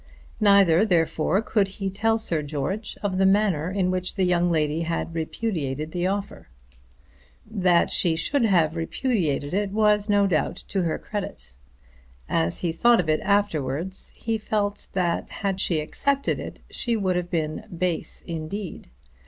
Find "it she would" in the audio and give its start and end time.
16.39-17.15